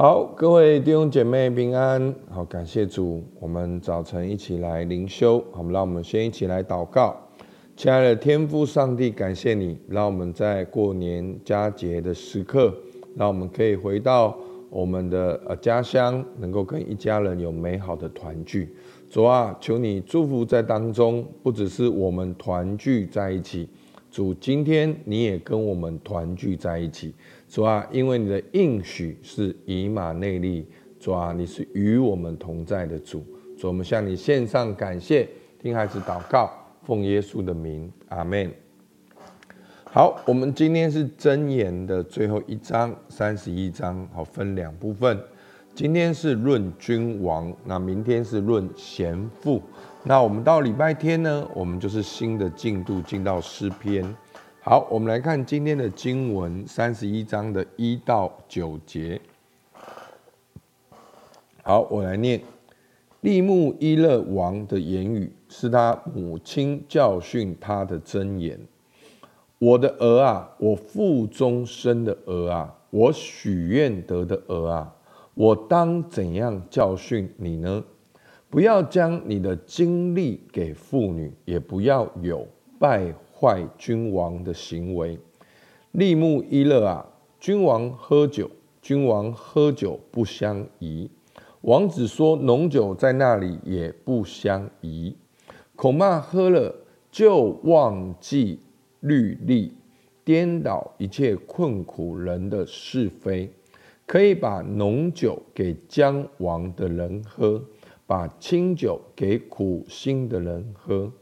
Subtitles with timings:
[0.00, 2.14] 好，各位弟兄姐妹平安。
[2.30, 5.44] 好，感谢主，我们早晨一起来灵修。
[5.50, 7.16] 好，让我们先一起来祷告。
[7.76, 12.72] 亲爱的天父上帝，感谢你，让我们在过年佳节的时刻，
[13.16, 14.38] 让我们可以回到
[14.70, 18.72] 我们的呃家乡，能够跟一家人有美好的团聚。
[19.10, 23.68] 主啊，求你祝福在当中，不只是我们团聚在一起。
[24.12, 27.12] 主，今天你也跟我们团聚在一起。
[27.48, 30.66] 主啊，因为你的应许是以马内利，
[31.00, 33.24] 主啊，你是与我们同在的主。
[33.56, 35.26] 主，我们向你献上感谢，
[35.58, 36.50] 听孩子祷告，
[36.82, 38.52] 奉耶稣的名，阿门。
[39.84, 45.18] 好，我们今天是箴言的最后一章，三十一章，好，分两部分。
[45.74, 49.62] 今天是论君王，那明天是论贤妇。
[50.04, 54.04] 那我们到礼拜天呢，我们就是新的进度，进到诗篇。
[54.68, 59.18] 好，我们来看今天的经文，三十一章的一到九节。
[61.62, 62.38] 好，我来念：
[63.22, 68.60] 利木伊勒王的言语是他母亲教训他的箴言。
[69.58, 74.94] 我的儿啊，我腹中生的儿啊，我许愿得的儿啊，
[75.32, 77.82] 我当怎样教训你呢？
[78.50, 82.46] 不要将你的精力给妇女，也不要有
[82.78, 83.14] 败。
[83.40, 85.16] 坏君王的行为，
[85.92, 87.06] 利木伊勒啊，
[87.38, 88.50] 君王喝酒，
[88.82, 91.08] 君王喝酒不相宜。
[91.60, 95.16] 王子说浓酒在那里也不相宜，
[95.76, 96.74] 恐怕喝了
[97.12, 98.58] 就忘记
[99.00, 99.72] 律例，
[100.24, 103.48] 颠倒一切困苦人的是非。
[104.04, 107.62] 可以把浓酒给将亡的人喝，
[108.06, 111.12] 把清酒给苦心的人喝。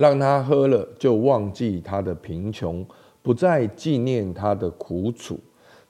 [0.00, 2.82] 让他喝了，就忘记他的贫穷，
[3.20, 5.38] 不再纪念他的苦楚。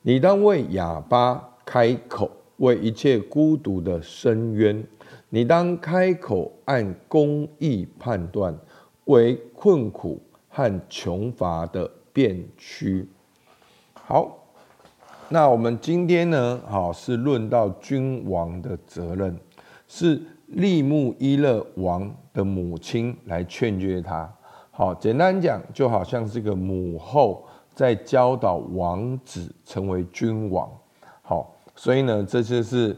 [0.02, 4.84] 你当为哑巴开口，为一切孤独的深渊。
[5.28, 8.52] 你当开口按公义判断，
[9.04, 13.06] 为困苦和穷乏的变区。
[13.94, 14.36] 好，
[15.28, 16.60] 那我们今天呢？
[16.66, 19.38] 好，是论到君王的责任，
[19.92, 24.32] 是利木伊勒王的母亲来劝诫他，
[24.70, 30.70] 好，简单讲，就好像是个母后在教导王子成为君王，
[31.22, 32.96] 好，所以呢，这就是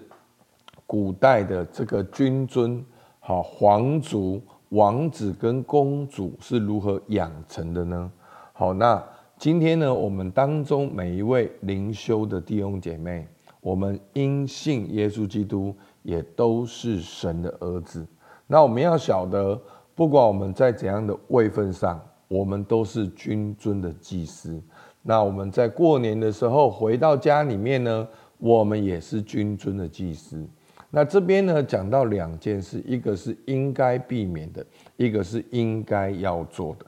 [0.87, 2.85] 古代的这个君尊，
[3.21, 4.39] 好，皇族
[4.69, 8.13] 王子跟公主是如何养成的呢？
[8.53, 9.03] 好，那
[9.39, 13.27] 今天呢，我们当中每一位灵修的弟兄姐妹，
[13.63, 18.07] 我们因信耶稣基督，也都是神的儿子。
[18.47, 19.61] 那我们要晓得，
[19.95, 24.61] 不管我们在怎样的位分上，我们都是君尊的祭司。
[25.03, 28.07] 那我们在过年的时候回到家里面呢，
[28.39, 30.47] 我们也是君尊的祭司。
[30.91, 34.65] 那这边呢，讲到两件事，一个是应该避免的，
[34.97, 36.87] 一个是应该要做的。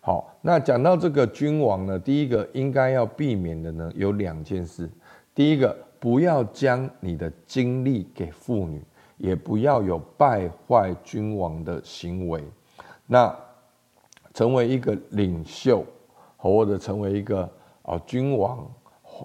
[0.00, 4.88] 好，那讲到这个君王呢，第一个应该要避免的呢，有两件事。
[5.34, 8.82] 第一个，不要将你的精力给妇女。
[9.18, 12.42] 也不要有败坏君王的行为。
[13.06, 13.32] 那
[14.34, 15.86] 成为一个领袖，
[16.36, 17.48] 或者成为一个
[17.82, 18.68] 哦君王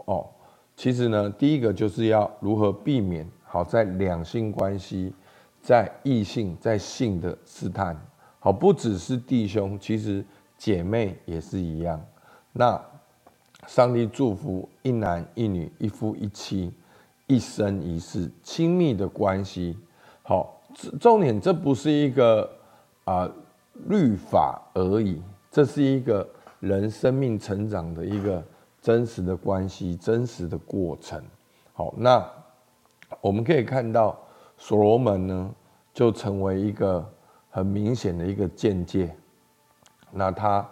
[0.06, 0.30] 哦，
[0.76, 5.12] 其实呢，第一个就是要如何避免好在两性关系，
[5.64, 8.00] 在异性在性的试探。
[8.38, 10.24] 好，不只是弟兄，其实
[10.59, 12.00] 姐妹也是一样。
[12.52, 12.80] 那
[13.67, 16.73] 上帝祝福一男一女，一夫一妻，
[17.28, 19.78] 一生一世亲密的关系。
[20.23, 20.59] 好，
[21.00, 22.50] 重点这不是一个
[23.03, 23.29] 啊、
[23.88, 26.28] 律法而已，这是一个
[26.61, 28.41] 人生命成长的一个
[28.81, 31.22] 真实的关系，真实的过程。
[31.73, 32.25] 好，那
[33.19, 34.17] 我们可以看到
[34.57, 35.53] 所罗门呢，
[35.94, 37.05] 就成为一个
[37.49, 39.13] 很明显的一个见解。
[40.09, 40.67] 那他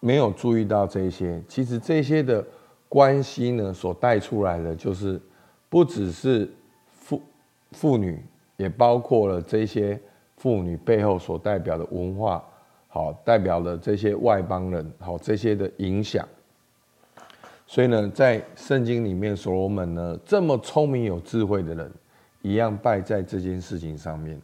[0.00, 2.44] 没有注意到这些，其实这些的
[2.88, 5.20] 关系呢，所带出来的就是
[5.68, 6.50] 不只是
[6.90, 7.22] 妇
[7.70, 8.20] 妇女。
[8.56, 9.98] 也包括了这些
[10.36, 12.44] 妇女背后所代表的文化，
[12.88, 16.28] 好，代表了这些外邦人，好，这些的影响。
[17.66, 21.90] 所以呢，在圣经里面，所罗门呢这么聪明有智慧的人，
[22.42, 24.38] 一样败在这件事情上面。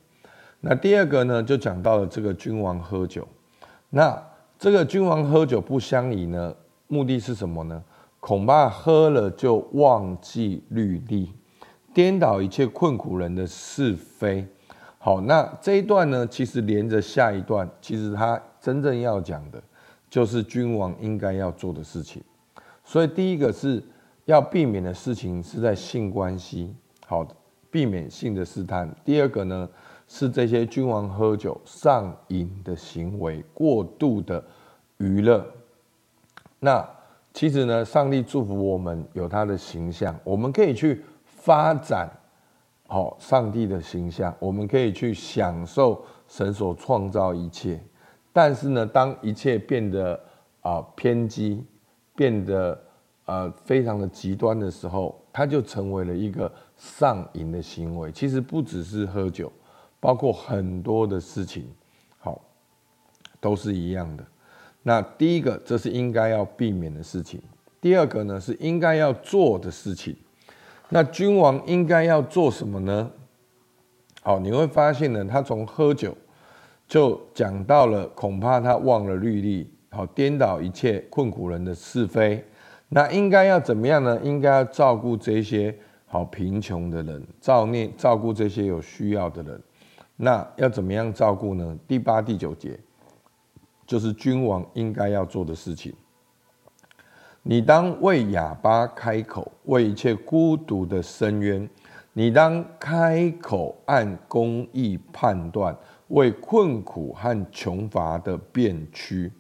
[0.63, 3.29] 那第二个呢，就讲到了这个君王喝酒。
[3.91, 4.19] 那
[4.59, 6.55] 这个君王喝酒不相宜呢，
[6.89, 7.83] 目的是什么呢？
[8.21, 11.31] 恐怕喝了就忘记律例。
[11.93, 14.47] 颠倒一切困苦人的是非，
[14.99, 19.63] 好，那这一段呢，其实连着下一段，其实他真正要讲的，
[20.11, 22.23] 就是君王应该要做的事情。
[22.85, 23.83] 所以第一个是
[24.25, 26.75] 要避免的事情是在性关系，
[27.07, 27.27] 好，
[27.71, 28.95] 避免性的试探。
[29.05, 29.69] 第二个呢，
[30.09, 34.45] 是这些君王喝酒上瘾的行为，过度的
[34.99, 35.45] 娱乐。
[36.61, 36.89] 那
[37.33, 42.11] 其实呢，上帝祝福我们有他的形象，我们可以去发展
[42.87, 47.79] 好上帝的形象，我们可以去享受神所创造一切。
[48.33, 50.19] 但是呢，当一切变得
[50.63, 51.65] 啊、偏激，
[52.15, 52.79] 变得
[53.27, 58.11] 呃非常的极端的时候，它就成为了一个上瘾的行为。
[58.11, 59.53] 其实不只是喝酒，
[60.01, 61.67] 包括很多的事情，
[62.19, 62.41] 好，
[63.41, 64.25] 都是一样的。
[64.83, 67.41] 那第一个，这是应该要避免的事情；
[67.81, 70.17] 第二个呢，是应该要做的事情。
[70.89, 73.11] 那君王应该要做什么呢？
[74.23, 76.17] 好，你会发现呢，他从喝酒。
[76.89, 82.45] 就讲到了，恐怕他忘了律例，好颠倒一切困苦人的是非。
[82.89, 84.21] 那应该要怎么样呢？
[84.23, 85.77] 应该要照顾这些
[86.07, 89.61] 好贫穷的人，照念照顾这些有需要的人。
[90.17, 91.79] 那要怎么样照顾呢？
[91.87, 92.79] 第八、第九节
[93.87, 95.95] 就是君王应该要做的事情。
[97.43, 101.69] 你当为哑巴开口，为一切孤独的深渊。
[102.13, 105.77] 你当开口按公义判断。
[106.11, 109.33] 为困苦和穷乏的变屈，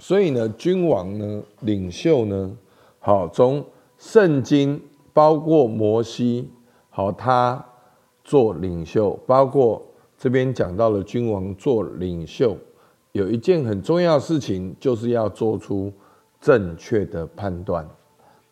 [0.00, 2.56] 所以呢，君王呢，领袖呢，
[2.98, 3.64] 好，从
[3.98, 4.82] 圣经
[5.12, 6.50] 包括摩西，
[6.90, 7.64] 好，他
[8.28, 9.82] 做领袖，包括
[10.18, 12.54] 这边讲到了君王做领袖，
[13.12, 15.90] 有一件很重要的事情，就是要做出
[16.38, 17.88] 正确的判断。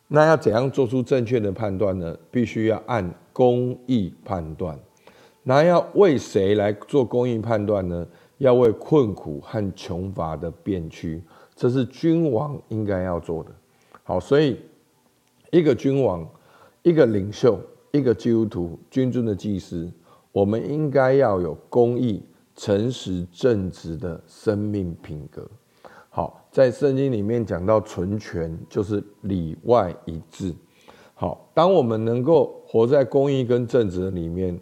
[0.08, 2.16] 那要怎样做出正确的判断呢？
[2.30, 4.78] 必须要按公义判断。
[5.42, 8.06] 那要为谁来做公义判断呢？
[8.38, 11.22] 要为困苦和穷乏的变区，
[11.54, 13.50] 这是君王应该要做的。
[14.04, 14.58] 好，所以
[15.50, 16.26] 一个君王、
[16.82, 17.60] 一个领袖、
[17.92, 19.90] 一个基督徒、君尊的祭司，
[20.32, 22.22] 我们应该要有公义、
[22.54, 25.48] 诚实、正直的生命品格。
[26.08, 30.54] 好，在圣经里面讲到纯全，就是里外一致。
[31.14, 34.58] 好，当我们能够活在公义跟正直的里面。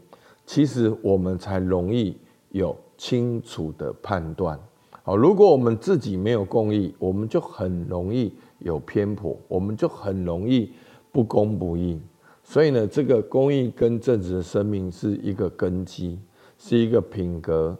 [0.46, 2.14] 其实我们才容易
[2.50, 4.60] 有清楚的判断。
[5.02, 10.70] 好，如果我们自己没有公义，我们就很容易有偏颇，我们就很容易
[11.10, 11.98] 不公不义。
[12.44, 16.16] 所以呢，这个公益跟正直的生命是一个根基，
[16.56, 17.76] 是一个品格。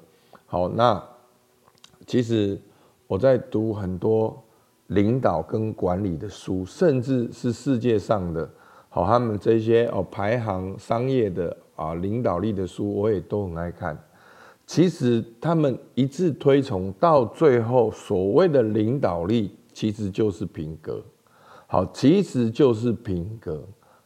[0.47, 1.01] 好，那
[2.07, 2.61] 其实
[3.07, 4.43] 我在读很多
[4.89, 8.51] 领导跟管理的书，甚至是世界上的，
[8.89, 11.57] 好，他们这些哦排行商业的。
[11.77, 13.99] 啊，领导力的书我也都很爱看。
[14.65, 21.03] 其实他们一致推崇到最后，所谓的领导力其实就是品格。
[21.67, 23.61] 好，其实就是品格。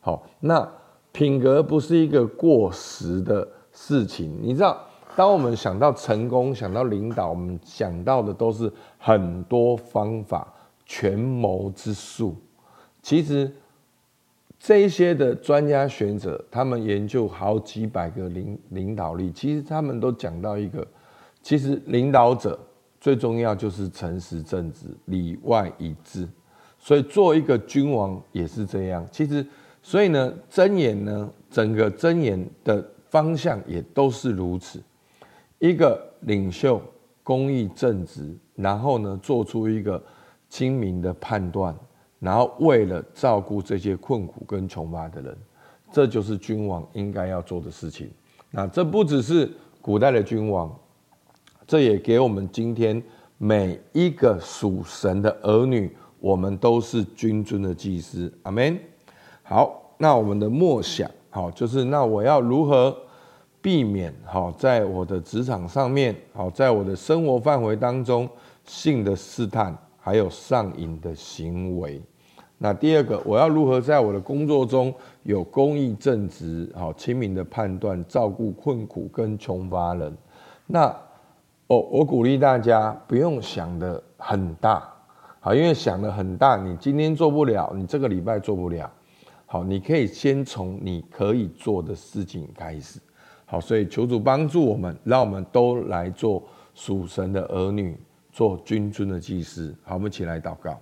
[0.09, 0.67] 好，那
[1.13, 4.35] 品格不是一个过时的事情。
[4.41, 4.81] 你知道，
[5.15, 10.51] 当我们想到成功、想到领导，我们想到的都是很多方法、
[10.87, 12.35] 权谋之术。
[13.03, 13.53] 其实。
[14.61, 20.85] 这些的专家学者，他们研究好几百个领领导力，其实他们都讲到一个，
[21.41, 22.59] 其实领导者
[23.01, 26.29] 最重要就是诚实正直、里外一致。
[26.89, 29.07] 所以做一个君王也是这样。
[29.13, 29.47] 其实，
[29.83, 34.83] 所以呢，箴言呢，整个箴言的方向也都是如此。
[35.59, 36.81] 一个领袖
[37.23, 40.03] 公义正直，然后呢，做出一个
[40.49, 41.77] 精明的判断。
[42.21, 45.37] 然后为了照顾这些困苦跟穷乏的人，
[45.93, 48.11] 这就是君王应该要做的事情。
[48.51, 49.53] 那这不只是
[49.83, 50.75] 古代的君王，
[51.67, 53.03] 这也给我们今天
[53.37, 58.33] 每一个属神的儿女，我们都是君尊的祭司。
[58.43, 58.79] 阿门。
[59.43, 62.97] 好，那我们的默想，好，就是那我要如何
[63.61, 68.29] 避免好，在我的职场上面，好，在我的生活范围当中，
[68.65, 69.77] 性的试探。
[70.01, 72.01] 还有上瘾的行为。
[72.57, 80.17] 那第二个，我要如何在我的工作中有公义正直、好亲民的判断，照顾困苦跟穷乏人？
[80.67, 80.97] 那
[81.67, 84.91] 我我鼓励大家不用想的很大，
[85.41, 88.91] 好，因为想得很大，你今天做不了，你这个礼拜做不了。
[89.47, 93.01] 好，你可以先从你可以做的事情开始。
[93.47, 96.43] 好，所以求主帮助我们，让我们都来做
[96.75, 97.99] 属神的儿女。
[98.31, 100.79] 做君尊的祭司，好，我们一起来祷告。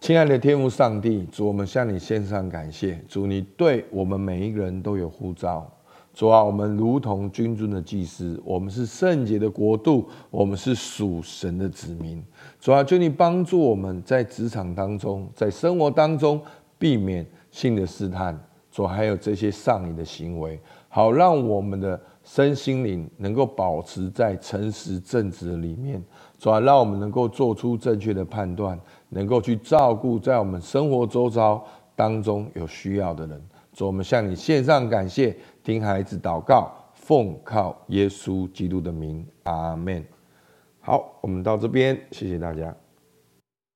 [0.00, 2.94] 亲爱的天父上帝，主，我们向你献上感谢。
[3.06, 5.70] 主，你对我们每一个人都有呼召。
[6.14, 12.24] 主啊，我们如同君尊的祭司，我们是圣洁的国度，我们是属神的子民。
[12.60, 16.40] 主啊，求你帮助我们在职场当中，在生活当中
[16.78, 18.38] 避免性的试探，
[18.70, 26.00] 主还有这些上瘾的行为，好让我们的身心灵能够保持在诚实正直的里面。
[26.38, 28.78] 主啊，让我们能够做出正确的判断，
[29.08, 31.60] 能够去照顾在我们生活周遭
[31.96, 33.42] 当中有需要的人。
[33.72, 40.04] 主，我们向你献上感谢，听孩子祷告，奉靠耶稣基督的名，阿门。
[40.82, 42.76] 好，我们到这边，谢谢大家。